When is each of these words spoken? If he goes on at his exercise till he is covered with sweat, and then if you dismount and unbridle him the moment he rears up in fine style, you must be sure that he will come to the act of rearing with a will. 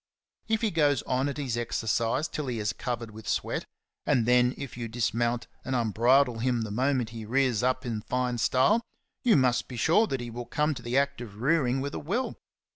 If 0.47 0.61
he 0.61 0.71
goes 0.71 1.03
on 1.03 1.29
at 1.29 1.37
his 1.37 1.55
exercise 1.55 2.27
till 2.27 2.47
he 2.47 2.57
is 2.57 2.73
covered 2.73 3.11
with 3.11 3.27
sweat, 3.27 3.65
and 4.03 4.25
then 4.25 4.55
if 4.57 4.75
you 4.75 4.87
dismount 4.87 5.45
and 5.63 5.75
unbridle 5.75 6.39
him 6.39 6.61
the 6.63 6.71
moment 6.71 7.11
he 7.11 7.23
rears 7.23 7.61
up 7.61 7.85
in 7.85 8.01
fine 8.01 8.39
style, 8.39 8.81
you 9.21 9.37
must 9.37 9.67
be 9.67 9.77
sure 9.77 10.07
that 10.07 10.19
he 10.19 10.31
will 10.31 10.45
come 10.47 10.73
to 10.73 10.81
the 10.81 10.97
act 10.97 11.21
of 11.21 11.39
rearing 11.39 11.81
with 11.81 11.93
a 11.93 11.99
will. 11.99 12.35